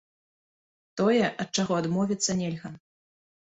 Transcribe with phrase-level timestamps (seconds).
[1.01, 2.73] Тое, ад чаго адмовіцца нельга.